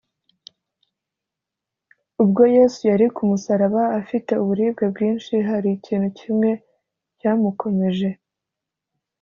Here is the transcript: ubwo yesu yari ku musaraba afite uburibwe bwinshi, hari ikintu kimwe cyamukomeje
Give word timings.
ubwo 2.23 2.43
yesu 2.55 2.81
yari 2.91 3.05
ku 3.15 3.21
musaraba 3.31 3.81
afite 3.99 4.31
uburibwe 4.41 4.83
bwinshi, 4.93 5.33
hari 5.49 5.69
ikintu 5.77 6.07
kimwe 6.19 6.51
cyamukomeje 7.19 8.09